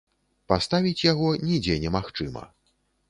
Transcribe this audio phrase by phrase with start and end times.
[0.53, 2.41] Паставіць яго нідзе не магчыма.